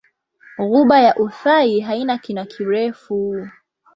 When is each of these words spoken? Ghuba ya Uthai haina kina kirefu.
Ghuba 0.57 0.99
ya 1.01 1.15
Uthai 1.15 1.79
haina 1.79 2.17
kina 2.17 2.45
kirefu. 2.45 3.49